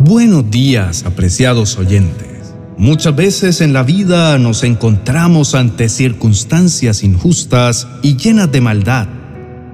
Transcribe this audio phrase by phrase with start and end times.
[0.01, 2.53] Buenos días, apreciados oyentes.
[2.77, 9.07] Muchas veces en la vida nos encontramos ante circunstancias injustas y llenas de maldad,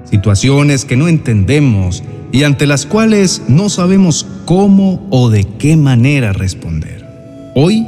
[0.05, 2.03] situaciones que no entendemos
[2.33, 7.00] y ante las cuales no sabemos cómo o de qué manera responder.
[7.53, 7.85] Hoy,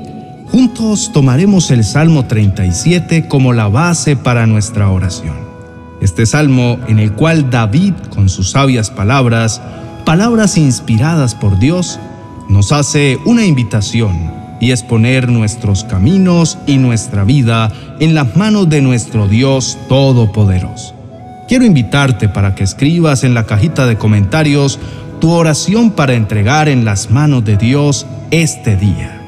[0.50, 5.36] juntos tomaremos el Salmo 37 como la base para nuestra oración.
[6.00, 9.62] Este salmo en el cual David, con sus sabias palabras,
[10.04, 12.00] palabras inspiradas por Dios,
[12.48, 18.68] nos hace una invitación y es poner nuestros caminos y nuestra vida en las manos
[18.68, 20.92] de nuestro Dios Todopoderoso.
[21.46, 24.80] Quiero invitarte para que escribas en la cajita de comentarios
[25.20, 29.21] tu oración para entregar en las manos de Dios este día.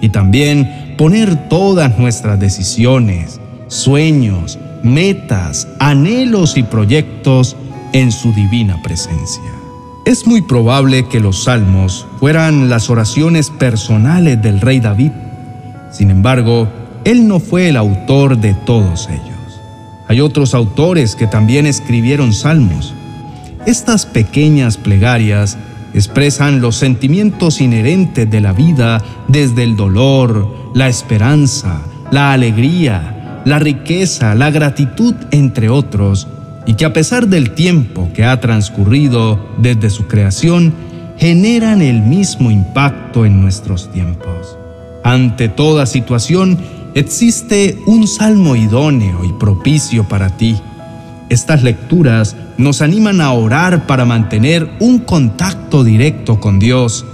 [0.00, 7.56] Y también poner todas nuestras decisiones, sueños, metas, anhelos y proyectos
[7.92, 9.42] en su divina presencia.
[10.06, 15.12] Es muy probable que los salmos fueran las oraciones personales del rey David.
[15.92, 16.68] Sin embargo,
[17.04, 19.60] él no fue el autor de todos ellos.
[20.08, 22.94] Hay otros autores que también escribieron salmos.
[23.66, 25.56] Estas pequeñas plegarias
[25.94, 33.58] expresan los sentimientos inherentes de la vida desde el dolor, la esperanza, la alegría, la
[33.58, 36.28] riqueza, la gratitud, entre otros,
[36.66, 40.72] y que a pesar del tiempo que ha transcurrido desde su creación,
[41.18, 44.56] generan el mismo impacto en nuestros tiempos.
[45.04, 46.58] Ante toda situación,
[46.94, 50.56] existe un salmo idóneo y propicio para ti.
[51.30, 57.06] Estas lecturas nos animan a orar para mantener un contacto directo con Dios.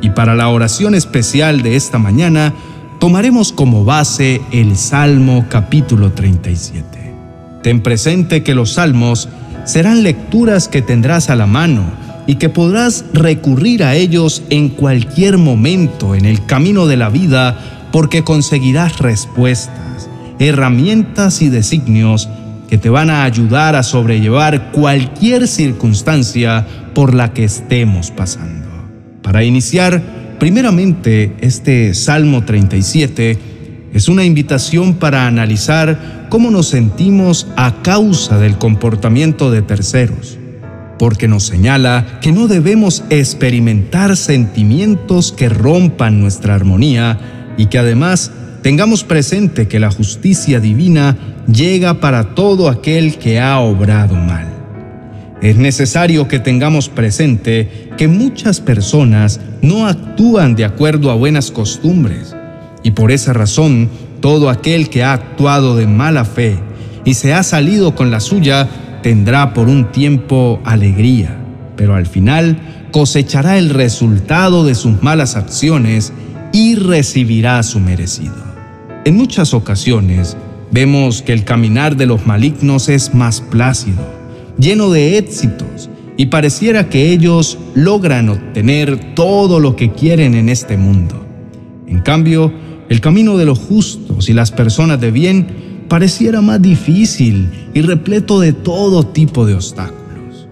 [0.00, 2.54] Y para la oración especial de esta mañana,
[3.00, 7.14] tomaremos como base el Salmo capítulo 37.
[7.62, 9.28] Ten presente que los salmos
[9.66, 11.84] serán lecturas que tendrás a la mano
[12.26, 17.88] y que podrás recurrir a ellos en cualquier momento en el camino de la vida
[17.92, 22.30] porque conseguirás respuestas, herramientas y designios
[22.70, 26.64] que te van a ayudar a sobrellevar cualquier circunstancia
[26.94, 28.68] por la que estemos pasando.
[29.22, 30.00] Para iniciar,
[30.38, 33.38] primeramente, este Salmo 37
[33.92, 40.38] es una invitación para analizar cómo nos sentimos a causa del comportamiento de terceros,
[40.96, 47.18] porque nos señala que no debemos experimentar sentimientos que rompan nuestra armonía
[47.58, 48.30] y que además
[48.62, 51.16] tengamos presente que la justicia divina
[51.50, 54.46] llega para todo aquel que ha obrado mal.
[55.42, 62.36] Es necesario que tengamos presente que muchas personas no actúan de acuerdo a buenas costumbres
[62.82, 63.88] y por esa razón
[64.20, 66.58] todo aquel que ha actuado de mala fe
[67.06, 68.68] y se ha salido con la suya
[69.02, 71.38] tendrá por un tiempo alegría,
[71.74, 72.58] pero al final
[72.92, 76.12] cosechará el resultado de sus malas acciones
[76.52, 78.49] y recibirá su merecido.
[79.06, 80.36] En muchas ocasiones
[80.70, 83.98] vemos que el caminar de los malignos es más plácido,
[84.58, 85.88] lleno de éxitos,
[86.18, 91.24] y pareciera que ellos logran obtener todo lo que quieren en este mundo.
[91.86, 92.52] En cambio,
[92.90, 95.46] el camino de los justos y las personas de bien
[95.88, 100.46] pareciera más difícil y repleto de todo tipo de obstáculos.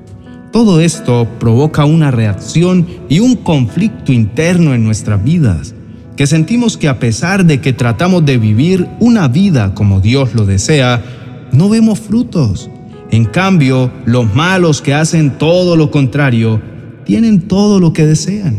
[0.52, 5.74] Todo esto provoca una reacción y un conflicto interno en nuestras vidas
[6.18, 10.46] que sentimos que a pesar de que tratamos de vivir una vida como Dios lo
[10.46, 11.00] desea,
[11.52, 12.68] no vemos frutos.
[13.12, 16.60] En cambio, los malos que hacen todo lo contrario,
[17.04, 18.58] tienen todo lo que desean.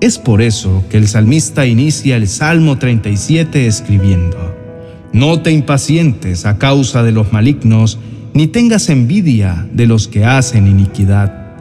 [0.00, 4.36] Es por eso que el salmista inicia el Salmo 37 escribiendo,
[5.12, 7.98] No te impacientes a causa de los malignos,
[8.34, 11.56] ni tengas envidia de los que hacen iniquidad.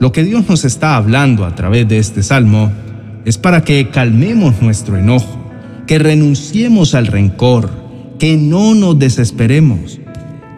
[0.00, 2.72] Lo que Dios nos está hablando a través de este salmo
[3.28, 5.38] es para que calmemos nuestro enojo,
[5.86, 7.70] que renunciemos al rencor,
[8.18, 10.00] que no nos desesperemos.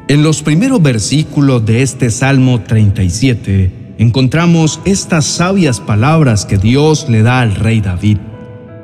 [0.07, 7.23] En los primeros versículos de este Salmo 37 encontramos estas sabias palabras que Dios le
[7.23, 8.19] da al rey David,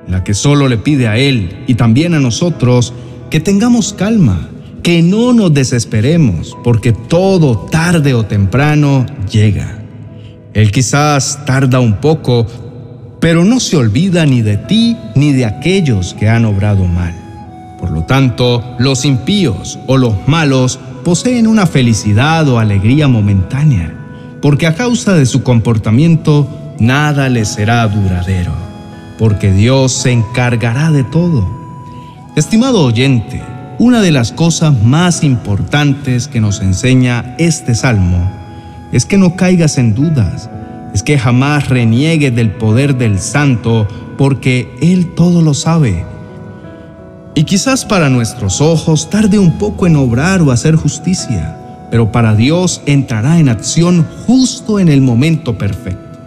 [0.08, 2.92] la que solo le pide a él y también a nosotros
[3.30, 4.48] que tengamos calma,
[4.82, 9.78] que no nos desesperemos, porque todo tarde o temprano llega.
[10.54, 12.46] Él quizás tarda un poco,
[13.20, 17.14] pero no se olvida ni de ti ni de aquellos que han obrado mal.
[17.78, 23.94] Por lo tanto, los impíos o los malos poseen una felicidad o alegría momentánea,
[24.42, 26.48] porque a causa de su comportamiento
[26.78, 28.66] nada les será duradero.
[29.18, 31.48] porque Dios se encargará de todo.
[32.36, 33.42] Estimado oyente,
[33.78, 38.30] una de las cosas más importantes que nos enseña este salmo
[38.92, 40.50] es que no caigas en dudas,
[40.96, 46.06] es que jamás reniegues del poder del Santo, porque Él todo lo sabe.
[47.34, 51.54] Y quizás para nuestros ojos tarde un poco en obrar o hacer justicia,
[51.90, 56.18] pero para Dios entrará en acción justo en el momento perfecto.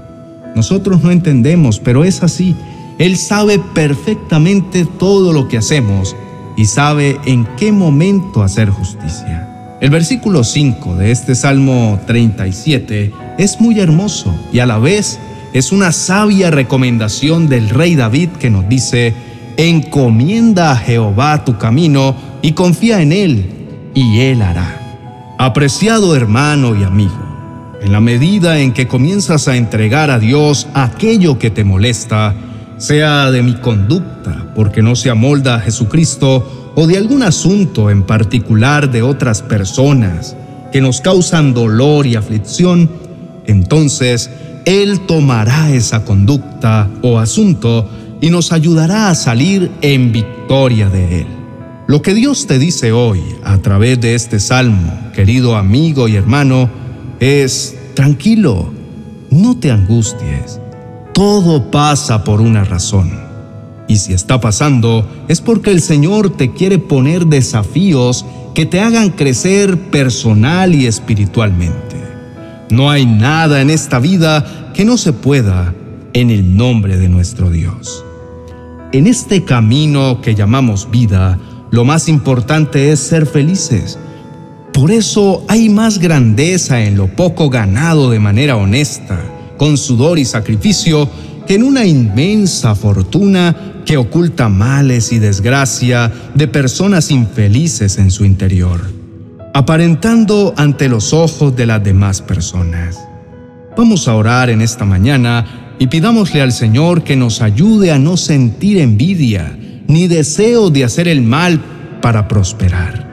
[0.56, 2.56] Nosotros no entendemos, pero es así.
[3.00, 6.16] Él sabe perfectamente todo lo que hacemos
[6.56, 9.49] y sabe en qué momento hacer justicia.
[9.82, 15.18] El versículo 5 de este Salmo 37 es muy hermoso y a la vez
[15.54, 19.14] es una sabia recomendación del rey David que nos dice,
[19.56, 23.46] encomienda a Jehová tu camino y confía en él,
[23.94, 25.36] y él hará.
[25.38, 31.40] Apreciado hermano y amigo, en la medida en que comienzas a entregar a Dios aquello
[31.40, 32.36] que te molesta,
[32.78, 38.04] sea de mi conducta, porque no se amolda a Jesucristo, o de algún asunto en
[38.04, 40.38] particular de otras personas
[40.72, 42.90] que nos causan dolor y aflicción,
[43.46, 44.30] entonces
[44.64, 47.90] Él tomará esa conducta o asunto
[48.22, 51.28] y nos ayudará a salir en victoria de Él.
[51.88, 56.70] Lo que Dios te dice hoy a través de este salmo, querido amigo y hermano,
[57.20, 58.72] es, tranquilo,
[59.32, 60.62] no te angusties,
[61.14, 63.29] todo pasa por una razón.
[63.90, 68.26] Y si está pasando, es porque el Señor te quiere poner desafíos
[68.56, 71.98] que te hagan crecer personal y espiritualmente.
[72.70, 75.76] No hay nada en esta vida que no se pueda
[76.14, 78.06] en el nombre de nuestro Dios.
[78.94, 81.38] En este camino que llamamos vida,
[81.70, 84.00] lo más importante es ser felices
[84.80, 89.20] por eso hay más grandeza en lo poco ganado de manera honesta,
[89.58, 91.10] con sudor y sacrificio,
[91.46, 98.24] que en una inmensa fortuna que oculta males y desgracia de personas infelices en su
[98.24, 98.82] interior,
[99.56, 103.00] aparentando ante los ojos de las demás personas.
[103.76, 108.16] Vamos a orar en esta mañana y pidámosle al Señor que nos ayude a no
[108.16, 109.58] sentir envidia
[109.88, 111.60] ni deseo de hacer el mal
[112.00, 113.10] para prosperar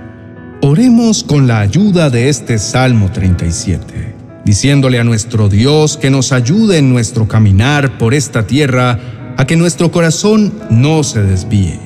[0.61, 4.15] Oremos con la ayuda de este Salmo 37,
[4.45, 8.99] diciéndole a nuestro Dios que nos ayude en nuestro caminar por esta tierra
[9.37, 11.79] a que nuestro corazón no se desvíe,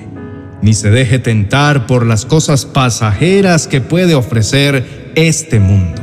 [0.62, 6.00] ni se deje tentar por las cosas pasajeras que puede ofrecer este mundo,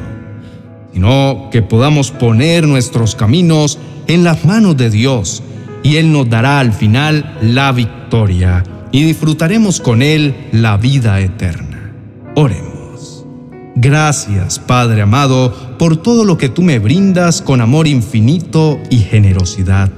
[0.94, 5.44] sino que podamos poner nuestros caminos en las manos de Dios
[5.84, 11.94] y Él nos dará al final la victoria y disfrutaremos con Él la vida eterna.
[12.36, 13.26] Oremos.
[13.76, 19.92] Gracias, Padre amado, por todo lo que tú me brindas con amor infinito y generosidad.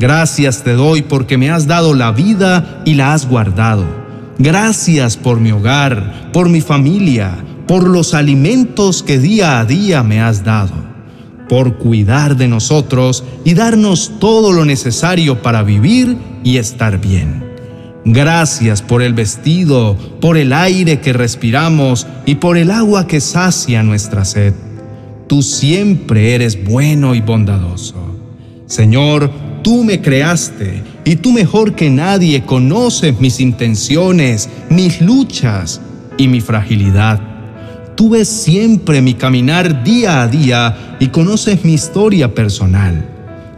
[0.00, 3.84] Gracias te doy porque me has dado la vida y la has guardado.
[4.38, 7.36] Gracias por mi hogar, por mi familia,
[7.68, 10.72] por los alimentos que día a día me has dado,
[11.50, 17.44] por cuidar de nosotros y darnos todo lo necesario para vivir y estar bien.
[18.06, 23.82] Gracias por el vestido, por el aire que respiramos y por el agua que sacia
[23.82, 24.54] nuestra sed.
[25.26, 27.96] Tú siempre eres bueno y bondadoso.
[28.64, 35.80] Señor, tú me creaste y tú mejor que nadie conoces mis intenciones, mis luchas
[36.16, 37.20] y mi fragilidad.
[37.96, 43.06] Tú ves siempre mi caminar día a día y conoces mi historia personal.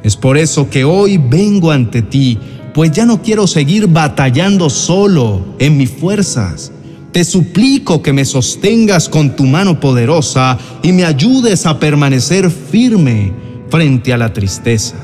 [0.02, 2.38] Es por eso que hoy vengo ante ti
[2.72, 6.72] pues ya no quiero seguir batallando solo en mis fuerzas.
[7.12, 13.32] Te suplico que me sostengas con tu mano poderosa y me ayudes a permanecer firme
[13.68, 14.96] frente a la tristeza,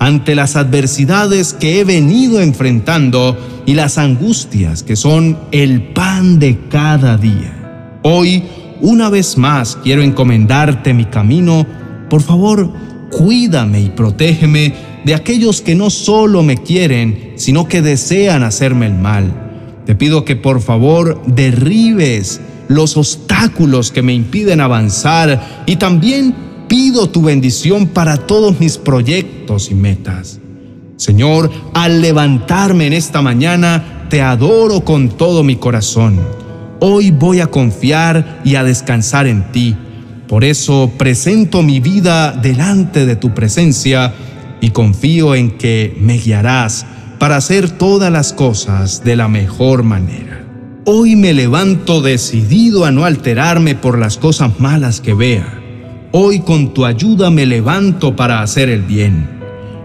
[0.00, 6.58] ante las adversidades que he venido enfrentando y las angustias que son el pan de
[6.70, 7.98] cada día.
[8.02, 8.42] Hoy,
[8.80, 11.66] una vez más, quiero encomendarte mi camino.
[12.08, 12.72] Por favor,
[13.10, 14.72] cuídame y protégeme
[15.04, 19.82] de aquellos que no solo me quieren, sino que desean hacerme el mal.
[19.84, 26.34] Te pido que por favor derribes los obstáculos que me impiden avanzar y también
[26.70, 30.38] pido tu bendición para todos mis proyectos y metas.
[30.94, 36.20] Señor, al levantarme en esta mañana, te adoro con todo mi corazón.
[36.78, 39.74] Hoy voy a confiar y a descansar en ti.
[40.28, 44.14] Por eso presento mi vida delante de tu presencia
[44.60, 46.86] y confío en que me guiarás
[47.18, 50.46] para hacer todas las cosas de la mejor manera.
[50.84, 55.59] Hoy me levanto decidido a no alterarme por las cosas malas que vea.
[56.12, 59.28] Hoy con tu ayuda me levanto para hacer el bien.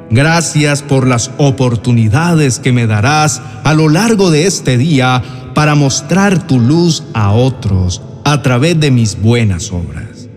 [0.09, 5.21] Gracias por las oportunidades que me darás a lo largo de este día
[5.53, 10.27] para mostrar tu luz a otros a través de mis buenas obras.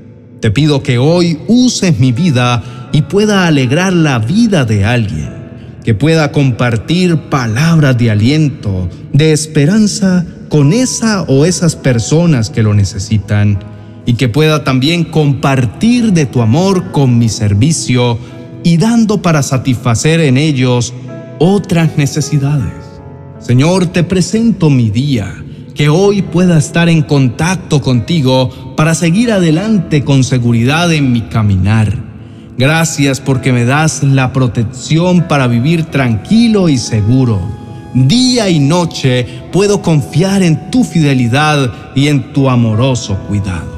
[0.41, 5.31] Te pido que hoy uses mi vida y pueda alegrar la vida de alguien,
[5.85, 12.75] que pueda compartir palabras de aliento, de esperanza con esa o esas personas que lo
[12.75, 13.59] necesitan
[14.09, 18.19] y que pueda también compartir de tu amor con mi servicio
[18.65, 20.95] y dando para satisfacer en ellos
[21.39, 22.73] otras necesidades.
[23.39, 30.03] Señor, te presento mi día, que hoy pueda estar en contacto contigo para seguir adelante
[30.05, 31.95] con seguridad en mi caminar.
[32.57, 37.43] Gracias porque me das la protección para vivir tranquilo y seguro.
[37.93, 43.78] Día y noche puedo confiar en tu fidelidad y en tu amoroso cuidado.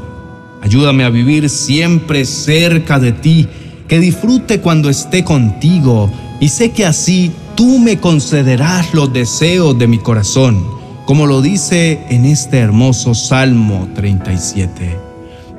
[0.62, 3.48] Ayúdame a vivir siempre cerca de ti
[3.88, 9.86] que disfrute cuando esté contigo y sé que así tú me concederás los deseos de
[9.86, 10.64] mi corazón,
[11.06, 14.96] como lo dice en este hermoso Salmo 37.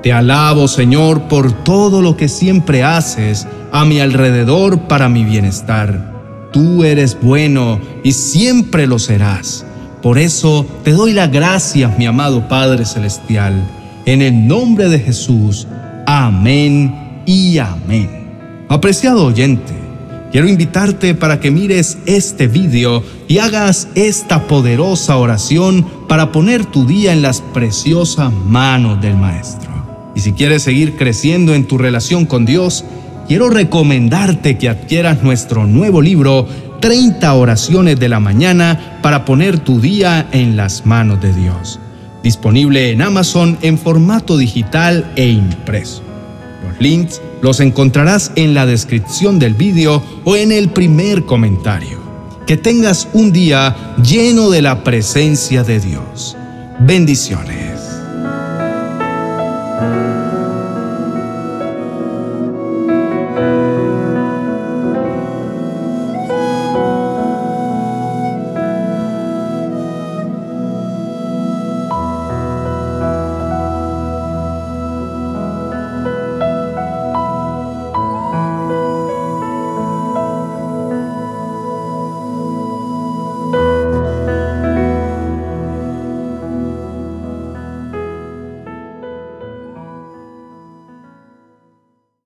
[0.01, 6.49] Te alabo, Señor, por todo lo que siempre haces a mi alrededor para mi bienestar.
[6.51, 9.65] Tú eres bueno y siempre lo serás.
[10.01, 13.61] Por eso te doy las gracias, mi amado Padre Celestial.
[14.05, 15.67] En el nombre de Jesús.
[16.07, 18.09] Amén y amén.
[18.67, 19.73] Apreciado oyente,
[20.31, 26.85] quiero invitarte para que mires este video y hagas esta poderosa oración para poner tu
[26.85, 29.69] día en las preciosas manos del Maestro.
[30.15, 32.83] Y si quieres seguir creciendo en tu relación con Dios,
[33.27, 36.47] quiero recomendarte que adquieras nuestro nuevo libro
[36.79, 41.79] 30 oraciones de la mañana para poner tu día en las manos de Dios.
[42.23, 46.03] Disponible en Amazon en formato digital e impreso.
[46.67, 51.99] Los links los encontrarás en la descripción del vídeo o en el primer comentario.
[52.45, 56.37] Que tengas un día lleno de la presencia de Dios.
[56.79, 57.80] Bendiciones.